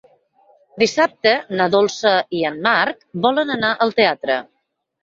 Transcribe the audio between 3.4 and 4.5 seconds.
anar al teatre.